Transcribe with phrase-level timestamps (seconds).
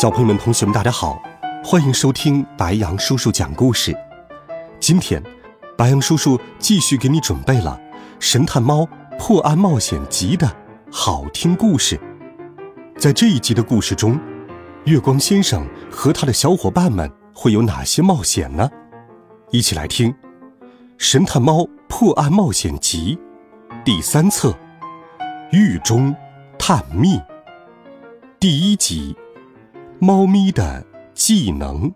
[0.00, 1.22] 小朋友们、同学们，大家好，
[1.62, 3.94] 欢迎收听白杨叔叔讲故事。
[4.80, 5.22] 今天，
[5.76, 7.78] 白杨叔叔继续给你准备了
[8.18, 10.50] 《神探猫破案冒险集》的
[10.90, 12.00] 好听故事。
[12.96, 14.18] 在这一集的故事中，
[14.84, 18.70] 月光先生和他的小伙伴们会有哪些冒险呢？
[19.50, 20.10] 一起来听
[20.96, 23.18] 《神探猫破案冒险集》
[23.84, 24.48] 第三册
[25.52, 26.16] 《狱中
[26.58, 27.18] 探秘》
[28.38, 29.14] 第一集。
[30.02, 30.82] 猫咪的
[31.12, 31.92] 技能。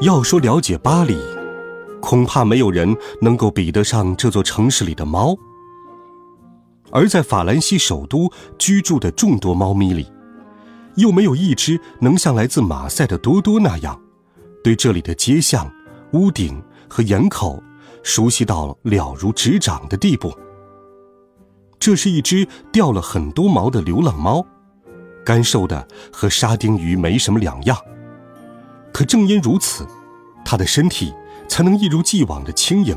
[0.00, 1.14] 要说了解巴黎，
[2.00, 5.36] 恐怕没有人能够比得上这座城市里的猫。
[6.90, 10.10] 而在法兰西首都居住的众多猫咪里，
[10.96, 14.00] 又没有一只能像来自马赛的多多那样，
[14.64, 15.70] 对这里的街巷、
[16.14, 17.62] 屋顶和檐口
[18.02, 20.32] 熟悉到了如指掌的地步。
[21.82, 24.46] 这是一只掉了很多毛的流浪猫，
[25.24, 27.76] 干瘦的和沙丁鱼没什么两样。
[28.92, 29.84] 可正因如此，
[30.44, 31.12] 它的身体
[31.48, 32.96] 才能一如既往的轻盈，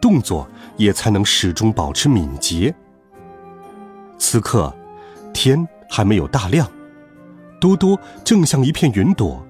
[0.00, 2.74] 动作也才能始终保持敏捷。
[4.18, 4.74] 此刻，
[5.32, 6.68] 天还没有大亮，
[7.60, 9.40] 多多正像一片云朵，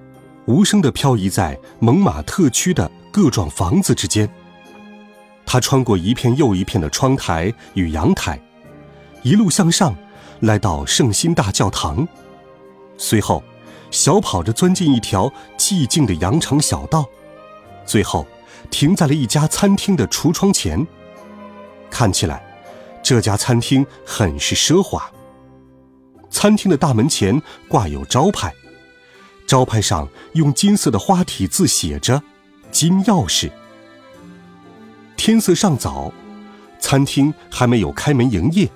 [0.45, 4.29] 无声地漂移在蒙马特区的各幢房子之间。
[5.47, 8.39] 它穿过一片又一片的窗台与阳台。
[9.23, 9.95] 一路向上，
[10.41, 12.07] 来到圣心大教堂，
[12.97, 13.43] 随后
[13.91, 17.05] 小跑着钻进一条寂静的羊肠小道，
[17.85, 18.27] 最后
[18.71, 20.87] 停在了一家餐厅的橱窗前。
[21.91, 22.43] 看起来，
[23.03, 25.11] 这家餐厅很是奢华。
[26.31, 28.55] 餐厅的大门前挂有招牌，
[29.47, 32.23] 招牌上用金色的花体字写着
[32.71, 33.51] “金钥匙”。
[35.17, 36.11] 天色尚早，
[36.79, 38.71] 餐厅还没有开门营业。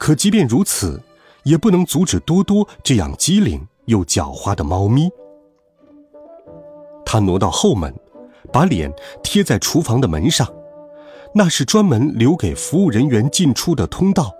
[0.00, 0.98] 可即便如此，
[1.42, 5.10] 也不能阻止多多这样机灵又狡猾的猫咪。
[7.04, 7.94] 他挪到后门，
[8.50, 8.90] 把脸
[9.22, 10.48] 贴在厨房的门上，
[11.34, 14.34] 那是专门留给服务人员进出的通道。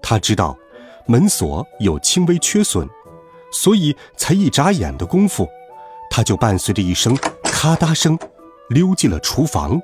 [0.00, 0.56] 他知道
[1.04, 2.88] 门锁有轻微缺损，
[3.52, 5.46] 所以才一眨眼的功夫，
[6.08, 8.18] 他就伴随着一声咔嗒声，
[8.70, 9.78] 溜进了厨房。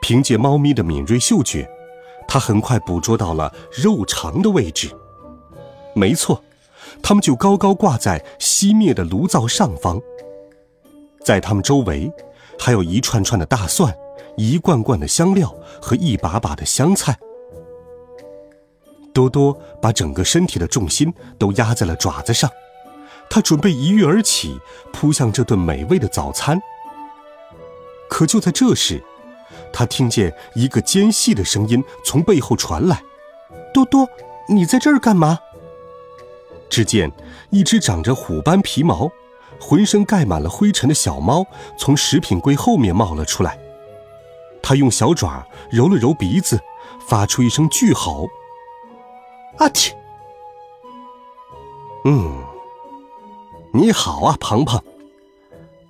[0.00, 1.70] 凭借猫咪的敏锐嗅觉。
[2.26, 4.90] 他很快捕捉到了肉肠的位置，
[5.94, 6.42] 没错，
[7.02, 10.00] 它们就高高挂在熄灭的炉灶上方。
[11.24, 12.12] 在它们周围，
[12.58, 13.96] 还有一串串的大蒜、
[14.36, 17.16] 一罐罐的香料和一把把的香菜。
[19.12, 22.50] 多多把整个身体的重心都压在了爪子上，
[23.30, 24.58] 他准备一跃而起，
[24.92, 26.60] 扑向这顿美味的早餐。
[28.08, 29.02] 可就在这时，
[29.76, 33.02] 他听见一个尖细的声音从背后传来
[33.74, 34.08] ：“多多，
[34.48, 35.40] 你在这儿干嘛？”
[36.70, 37.10] 只见
[37.50, 39.10] 一只长着虎斑皮毛、
[39.60, 41.44] 浑身盖满了灰尘的小猫
[41.76, 43.58] 从食品柜后面冒了出来。
[44.62, 46.60] 它用小爪揉了揉鼻子，
[47.08, 48.28] 发出一声巨吼
[49.58, 49.92] ：“啊嚏！”
[52.06, 52.44] 嗯，
[53.72, 54.80] 你好啊，鹏鹏。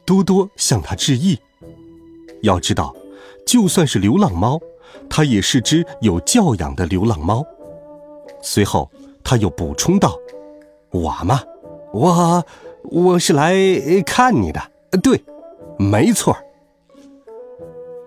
[0.06, 1.38] 多多向他致意。
[2.40, 2.94] 要知道。
[3.46, 4.60] 就算是流浪猫，
[5.08, 7.44] 它也是只有教养的流浪猫。
[8.40, 8.90] 随后，
[9.22, 10.14] 他又补充道
[10.92, 11.42] ：“我嘛，
[11.92, 12.44] 我
[12.84, 13.54] 我是来
[14.04, 14.60] 看你的。
[15.02, 15.24] 对，
[15.78, 16.36] 没错。”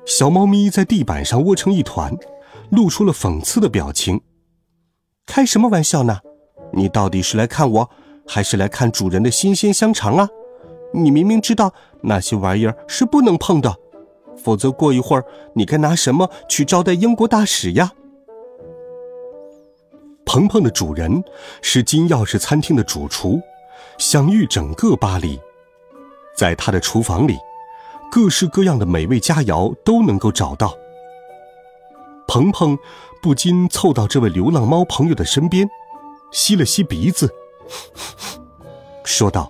[0.06, 2.16] 小猫咪在地板上窝成一团，
[2.70, 4.22] 露出了讽刺的表情。
[5.26, 6.20] “开什么玩笑呢？
[6.72, 7.90] 你到底是来看我，
[8.28, 10.30] 还是来看主人的新鲜香肠啊？
[10.94, 13.76] 你明明知道那些玩意儿是不能碰的。”
[14.38, 17.92] 否则，过一会儿你该拿什么去招待英国大使呀？
[20.26, 21.24] 鹏鹏的主人
[21.62, 23.42] 是金钥匙餐厅的主厨，
[23.98, 25.40] 享誉整个巴黎。
[26.36, 27.38] 在他的厨房里，
[28.12, 30.78] 各式各样的美味佳肴都能够找到。
[32.28, 32.78] 鹏鹏
[33.22, 35.68] 不禁凑到这位流浪猫朋友的身边，
[36.32, 37.34] 吸了吸鼻子，
[39.04, 39.50] 说道：“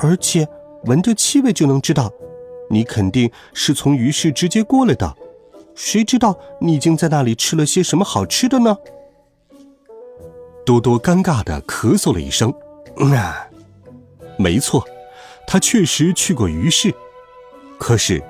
[0.00, 0.46] 而且
[0.84, 2.12] 闻着气味就能知道。”
[2.68, 5.14] 你肯定是从鱼市直接过来的，
[5.74, 8.76] 谁知道你已经在那里吃了些什么好吃的呢？
[10.64, 12.52] 多多尴尬的咳嗽了一声。
[12.96, 13.46] 啊，
[14.36, 14.84] 没错，
[15.46, 16.92] 他确实去过鱼市。
[17.78, 18.22] 可是，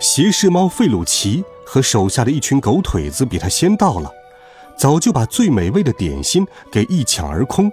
[0.00, 4.10] 斜视猫费鲁奇和手下的一群狗腿子比他先到了，
[4.76, 7.70] 早就把最美味的点心给一抢而空。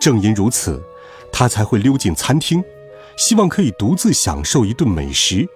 [0.00, 0.82] 正因如此，
[1.32, 2.62] 他才会溜进餐厅，
[3.20, 5.46] 希望可以独自享受一顿美食。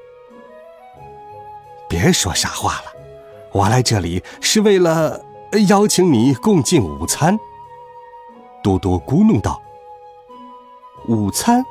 [1.88, 2.92] 别说傻话了，
[3.52, 5.24] 我来这里是为了
[5.66, 7.38] 邀请你共进午餐。
[8.62, 9.62] 多多咕哝道
[11.08, 11.64] ：“午餐？”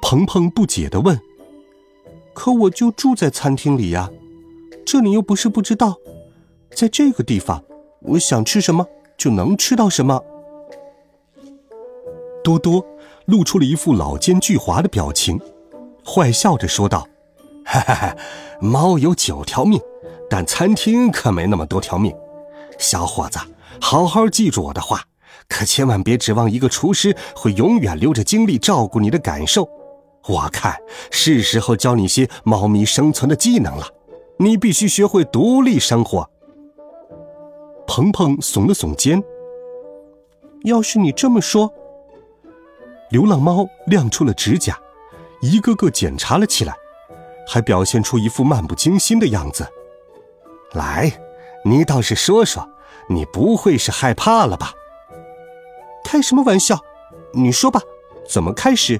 [0.00, 1.20] 鹏鹏不解的问
[2.32, 4.10] ：“可我就住在餐厅里呀，
[4.86, 5.96] 这你又不是不知道，
[6.74, 7.62] 在这个地方，
[8.00, 8.86] 我想吃什么
[9.18, 10.24] 就能吃到什么。”
[12.42, 12.84] 多多
[13.26, 15.40] 露出了一副老奸巨猾的表情，
[16.04, 17.06] 坏笑着说道
[17.64, 18.16] ：“哈哈哈，
[18.60, 19.80] 猫有九条命，
[20.28, 22.14] 但餐厅可没那么多条命。
[22.78, 23.38] 小伙子，
[23.80, 25.02] 好好记住我的话，
[25.48, 29.68] 可千万别指望一个厨师会永远留着精力照顾你的感受。
[30.28, 30.76] 我看
[31.10, 33.86] 是时候教你些猫咪生存的技能了，
[34.38, 36.28] 你必须学会独立生活。”
[37.86, 39.22] 鹏鹏耸了耸肩
[40.64, 41.72] ：“要是你这么说。”
[43.12, 44.80] 流浪猫亮出了指甲，
[45.42, 46.74] 一个个检查了起来，
[47.46, 49.68] 还表现出一副漫不经心的样子。
[50.72, 51.12] 来，
[51.62, 52.66] 你倒是说说，
[53.10, 54.72] 你不会是害怕了吧？
[56.02, 56.80] 开什么玩笑？
[57.34, 57.82] 你说吧，
[58.26, 58.98] 怎么开始？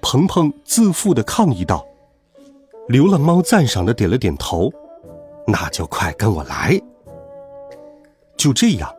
[0.00, 1.86] 鹏鹏自负的抗议道。
[2.88, 4.72] 流浪猫赞赏的点了点头，
[5.46, 6.80] 那就快跟我来。
[8.36, 8.92] 就这样，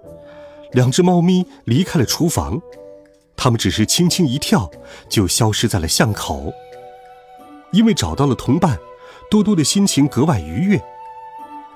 [0.71, 2.57] 两只猫咪离开了厨房。
[3.47, 4.69] 他们只是轻轻一跳，
[5.07, 6.53] 就消失在了巷口。
[7.71, 8.77] 因为找到了同伴，
[9.31, 10.83] 多多的心情格外愉悦。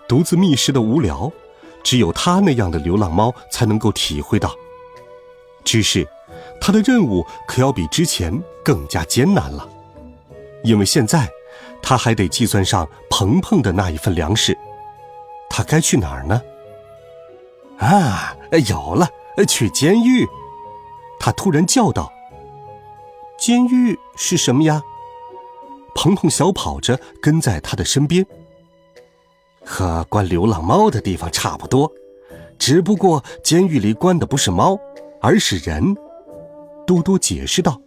[0.05, 1.31] 独自觅食的无聊，
[1.81, 4.53] 只有他那样的流浪猫才能够体会到。
[5.63, 6.05] 只是，
[6.59, 9.65] 他的任务可要比之前更加艰难了，
[10.65, 11.25] 因为现在，
[11.81, 14.57] 他还得计算上鹏鹏的那一份粮食。
[15.49, 16.41] 他该去哪儿呢？
[17.77, 18.35] 啊，
[18.67, 19.07] 有了，
[19.47, 20.27] 去监狱。
[21.23, 22.11] 他突然叫道
[23.37, 24.81] ：“监狱是什么呀？”
[25.93, 28.25] 鹏鹏小跑着跟在他的身边。
[29.63, 31.91] 和关流浪猫的地方差不多，
[32.57, 34.79] 只不过监狱里关的不是猫，
[35.21, 35.95] 而是人。
[36.87, 37.79] 多多解释道：“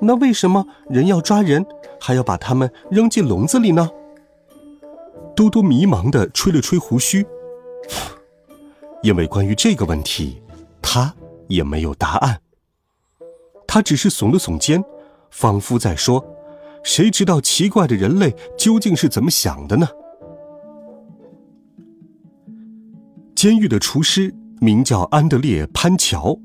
[0.00, 1.62] 那为什么人要抓人，
[2.00, 3.90] 还要把他们扔进笼子里呢？”
[5.36, 7.26] 多多迷茫的吹了吹胡须，
[9.02, 10.42] 因为关于这个问题，
[10.80, 11.14] 他。
[11.48, 12.40] 也没有答案。
[13.66, 14.82] 他只是耸了耸肩，
[15.30, 16.24] 仿佛在说
[16.82, 19.88] ：“谁知道奇怪的人类究竟是怎么想的呢？”
[23.36, 26.36] 监狱的厨师名叫安德烈·潘乔，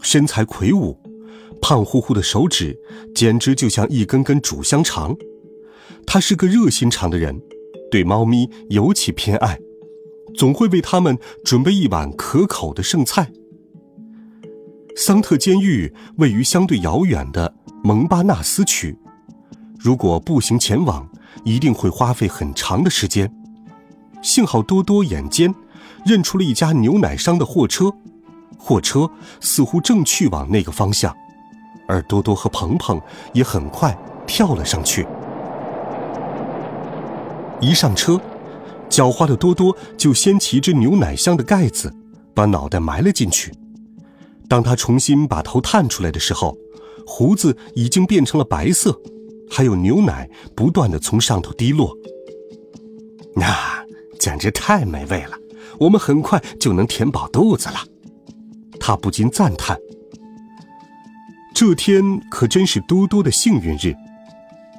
[0.00, 0.98] 身材魁梧，
[1.60, 2.76] 胖乎乎的手指
[3.14, 5.14] 简直就像一根根煮香肠。
[6.04, 7.40] 他是个热心肠的人，
[7.90, 9.56] 对猫咪尤其偏爱，
[10.36, 13.30] 总会为它们准备一碗可口的剩菜。
[14.94, 17.52] 桑特监狱位于相对遥远的
[17.82, 18.96] 蒙巴纳斯区，
[19.78, 21.08] 如果步行前往，
[21.44, 23.32] 一定会花费很长的时间。
[24.20, 25.52] 幸好多多眼尖，
[26.04, 27.90] 认出了一家牛奶商的货车，
[28.58, 31.14] 货车似乎正去往那个方向，
[31.88, 33.00] 而多多和鹏鹏
[33.32, 35.06] 也很快跳了上去。
[37.60, 38.20] 一上车，
[38.90, 41.92] 狡猾的多多就掀起一只牛奶箱的盖子，
[42.34, 43.52] 把脑袋埋了进去。
[44.52, 46.54] 当他重新把头探出来的时候，
[47.06, 49.00] 胡子已经变成了白色，
[49.48, 51.96] 还有牛奶不断的从上头滴落。
[53.34, 53.82] 那
[54.18, 55.38] 简直太美味了，
[55.80, 57.76] 我们很快就能填饱肚子了。
[58.78, 59.74] 他不禁赞叹
[61.56, 63.94] ：“这天可真是多多的幸运日，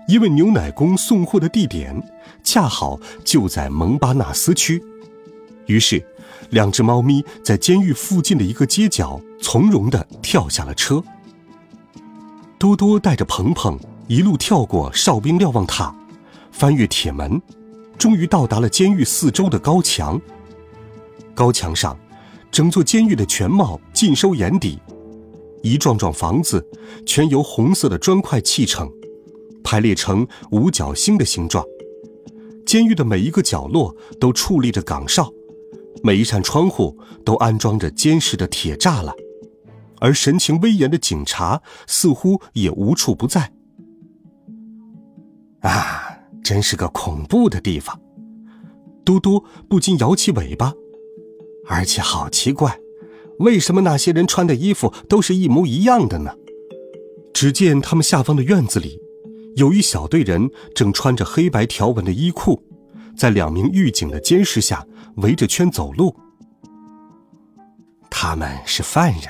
[0.07, 1.99] 因为牛奶工送货的地点
[2.43, 4.79] 恰好就在蒙巴纳斯区。”
[5.65, 6.05] 于是。
[6.49, 11.03] 两只猫咪在监狱附近的一个街角从容地跳下了车。
[12.57, 15.93] 多多带着鹏鹏一路跳过哨兵瞭望塔，
[16.51, 17.41] 翻越铁门，
[17.97, 20.19] 终于到达了监狱四周的高墙。
[21.33, 21.97] 高墙上，
[22.51, 24.79] 整座监狱的全貌尽收眼底，
[25.61, 26.65] 一幢幢房子
[27.05, 28.89] 全由红色的砖块砌成，
[29.63, 31.65] 排列成五角星的形状。
[32.65, 35.29] 监狱的每一个角落都矗立着岗哨。
[36.03, 39.15] 每一扇窗户都安装着坚实的铁栅栏，
[40.01, 43.53] 而神情威严的警察似乎也无处不在。
[45.61, 47.97] 啊，真是个恐怖的地方！
[49.05, 50.73] 嘟嘟不禁摇起尾巴。
[51.69, 52.77] 而且好奇怪，
[53.39, 56.35] 为什么那些人穿的衣服都是一模一样的呢？
[57.33, 58.99] 只见他们下方的院子里，
[59.55, 62.61] 有一小队人正穿着黑白条纹的衣裤，
[63.15, 64.85] 在两名狱警的监视下
[65.17, 66.15] 围着圈走路。
[68.09, 69.23] 他们是犯人，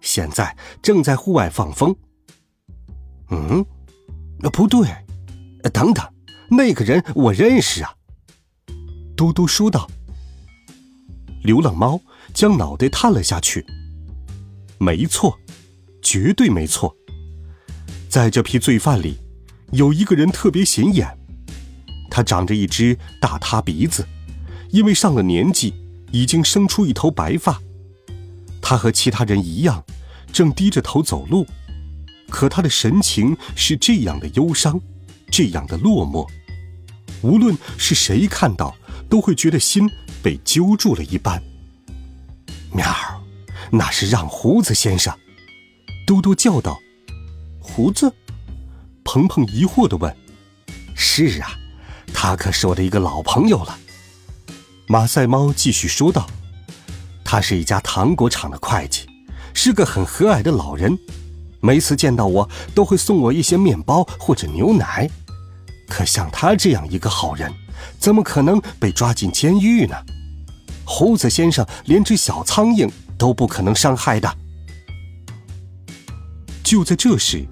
[0.00, 1.94] 现在正在户外放风。
[3.30, 3.64] 嗯，
[4.52, 4.88] 不对，
[5.72, 6.04] 等等，
[6.50, 7.94] 那个人我认识啊。
[9.16, 9.88] 嘟嘟说道。
[11.42, 12.00] 流浪猫
[12.32, 13.64] 将脑袋探了下去。
[14.78, 15.38] 没错，
[16.02, 16.96] 绝对没错。
[18.08, 19.18] 在这批罪犯里，
[19.72, 21.06] 有一个人特别显眼，
[22.10, 24.06] 他长着一只大塌鼻子，
[24.74, 25.72] 因为上了年纪，
[26.10, 27.62] 已经生出一头白发。
[28.60, 29.84] 他和其他人一样，
[30.32, 31.46] 正低着头走路，
[32.28, 34.80] 可他的神情是这样的忧伤，
[35.30, 36.28] 这样的落寞，
[37.22, 38.76] 无论是谁看到，
[39.08, 39.88] 都会觉得心。
[40.24, 41.40] 被揪住了一般。
[42.72, 42.86] 喵，
[43.70, 45.14] 那是让胡子先生。
[46.06, 46.80] 嘟嘟叫道
[47.60, 48.10] ：“胡子？”
[49.04, 50.16] 鹏鹏疑惑的问
[50.96, 51.50] ：“是啊，
[52.14, 53.78] 他可是我的一个老朋友了。”
[54.86, 56.28] 马赛猫继续说道
[57.24, 59.06] ：“他是一家糖果厂的会计，
[59.54, 60.98] 是个很和蔼的老人，
[61.60, 65.08] 每次见到我都会送我一些面包或者牛奶。
[65.88, 67.50] 可像他这样一个好人，
[67.98, 69.96] 怎么可能被抓进监狱呢？”
[70.84, 74.36] 胡子先生连只小苍蝇都不可能伤害的。
[76.62, 77.46] 就在这时，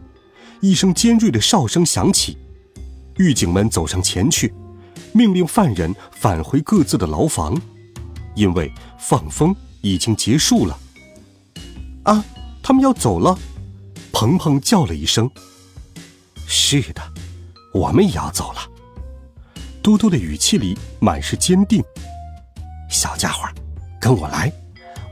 [0.61, 2.37] 一声尖锐的哨声响起，
[3.17, 4.53] 狱警们走上前去，
[5.13, 7.57] 命令犯人返回各自的牢房，
[8.35, 10.79] 因为放风已经结束了。
[12.05, 12.25] 啊，
[12.63, 13.39] 他们要走了！
[14.13, 15.31] 鹏鹏叫了一声
[16.47, 17.03] ：“是的，
[17.73, 18.61] 我们也要走了。”
[19.83, 21.83] 多多的语气里满是坚定。
[22.91, 23.49] 小家伙，
[24.01, 24.53] 跟我来，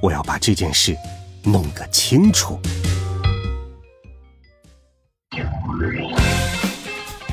[0.03, 0.97] 我要把这件事
[1.43, 2.61] 弄个清楚。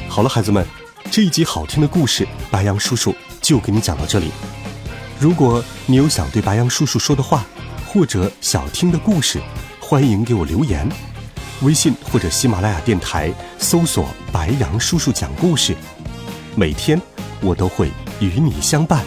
[0.08, 0.66] 好了，孩子们，
[1.10, 4.32] 这一集好听的故事，白羊叔叔就给你讲到这里。
[5.20, 7.46] 如果你有想对白羊叔叔说的话，
[7.88, 9.42] 或者想听的故事，
[9.80, 10.88] 欢迎给我留言，
[11.62, 15.76] 微信或者喜马拉雅电台搜索“白羊叔叔讲故事”，
[16.56, 17.02] 每天
[17.42, 19.04] 我都会与你相伴。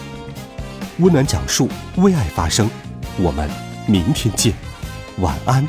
[0.97, 2.69] 温暖讲述，为爱发声。
[3.17, 3.49] 我们
[3.85, 4.53] 明天见，
[5.19, 5.67] 晚安，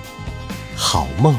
[0.75, 1.37] 好梦。